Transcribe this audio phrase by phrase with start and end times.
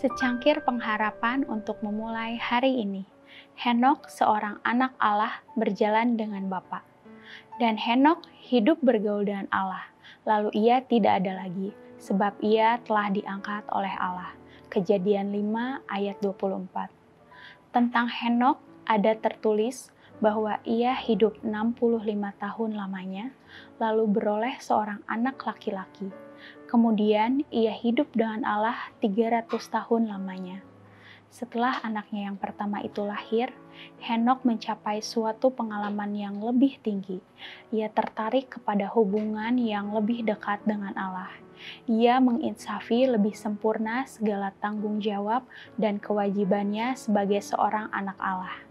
[0.00, 3.04] Secangkir pengharapan untuk memulai hari ini.
[3.52, 6.80] Henok, seorang anak Allah, berjalan dengan Bapa.
[7.60, 9.92] Dan Henok hidup bergaul dengan Allah,
[10.24, 14.32] lalu ia tidak ada lagi, sebab ia telah diangkat oleh Allah.
[14.72, 16.88] Kejadian 5 ayat 24.
[17.68, 18.56] Tentang Henok
[18.88, 19.92] ada tertulis
[20.24, 22.00] bahwa ia hidup 65
[22.40, 23.36] tahun lamanya,
[23.76, 26.08] lalu beroleh seorang anak laki-laki
[26.70, 30.62] Kemudian ia hidup dengan Allah 300 tahun lamanya.
[31.26, 33.50] Setelah anaknya yang pertama itu lahir,
[33.98, 37.18] Henok mencapai suatu pengalaman yang lebih tinggi.
[37.74, 41.34] Ia tertarik kepada hubungan yang lebih dekat dengan Allah.
[41.90, 45.42] Ia menginsafi lebih sempurna segala tanggung jawab
[45.74, 48.62] dan kewajibannya sebagai seorang anak Allah.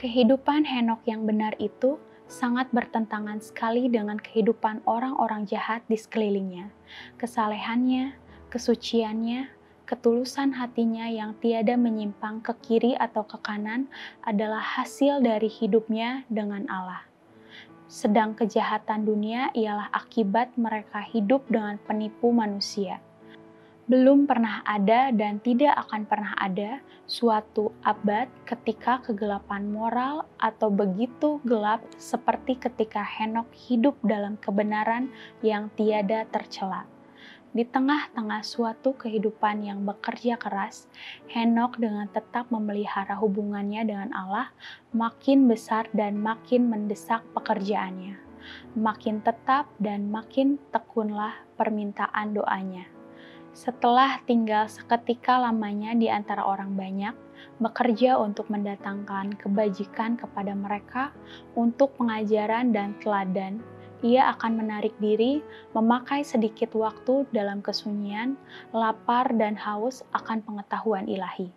[0.00, 6.70] Kehidupan Henok yang benar itu sangat bertentangan sekali dengan kehidupan orang-orang jahat di sekelilingnya.
[7.18, 8.18] Kesalehannya,
[8.50, 9.50] kesuciannya,
[9.86, 13.86] ketulusan hatinya yang tiada menyimpang ke kiri atau ke kanan
[14.26, 17.06] adalah hasil dari hidupnya dengan Allah.
[17.86, 22.98] Sedang kejahatan dunia ialah akibat mereka hidup dengan penipu manusia
[23.86, 31.38] belum pernah ada dan tidak akan pernah ada suatu abad ketika kegelapan moral atau begitu
[31.46, 35.06] gelap seperti ketika Henok hidup dalam kebenaran
[35.38, 36.82] yang tiada tercela.
[37.54, 40.90] Di tengah-tengah suatu kehidupan yang bekerja keras,
[41.30, 44.50] Henok dengan tetap memelihara hubungannya dengan Allah
[44.90, 48.18] makin besar dan makin mendesak pekerjaannya.
[48.74, 52.95] Makin tetap dan makin tekunlah permintaan doanya
[53.56, 57.16] setelah tinggal seketika lamanya di antara orang banyak,
[57.56, 61.08] bekerja untuk mendatangkan kebajikan kepada mereka
[61.56, 63.64] untuk pengajaran dan teladan,
[64.04, 65.40] ia akan menarik diri,
[65.72, 68.36] memakai sedikit waktu dalam kesunyian,
[68.76, 71.48] lapar dan haus akan pengetahuan ilahi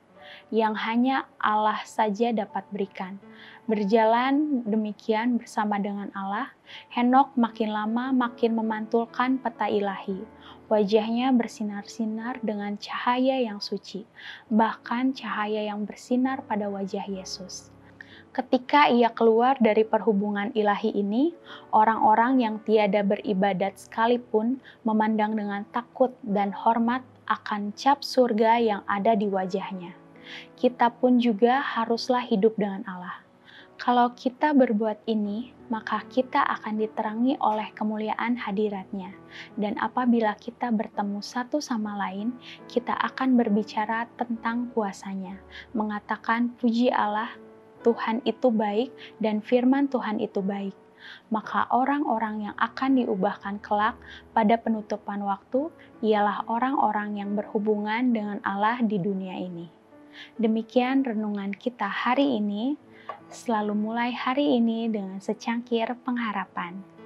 [0.50, 3.18] yang hanya Allah saja dapat berikan.
[3.66, 6.54] Berjalan demikian bersama dengan Allah,
[6.94, 10.22] Henok makin lama makin memantulkan peta ilahi.
[10.70, 14.06] Wajahnya bersinar-sinar dengan cahaya yang suci,
[14.54, 17.74] bahkan cahaya yang bersinar pada wajah Yesus.
[18.30, 21.34] Ketika ia keluar dari perhubungan ilahi ini,
[21.74, 29.18] orang-orang yang tiada beribadat sekalipun memandang dengan takut dan hormat akan cap surga yang ada
[29.18, 29.98] di wajahnya
[30.60, 33.29] kita pun juga haruslah hidup dengan Allah.
[33.80, 39.16] Kalau kita berbuat ini, maka kita akan diterangi oleh kemuliaan hadiratnya.
[39.56, 42.36] Dan apabila kita bertemu satu sama lain,
[42.68, 45.40] kita akan berbicara tentang kuasanya,
[45.72, 47.32] mengatakan puji Allah,
[47.88, 48.92] Tuhan itu baik,
[49.24, 50.76] dan firman Tuhan itu baik.
[51.32, 53.96] Maka orang-orang yang akan diubahkan kelak
[54.36, 55.72] pada penutupan waktu
[56.04, 59.72] ialah orang-orang yang berhubungan dengan Allah di dunia ini.
[60.36, 62.76] Demikian renungan kita hari ini.
[63.30, 66.99] Selalu mulai hari ini dengan secangkir pengharapan.